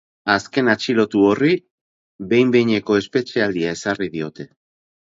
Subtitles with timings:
[0.35, 1.51] Azken atxilotu horri
[2.33, 4.51] behin-behineko espetxealdia ezarri diote.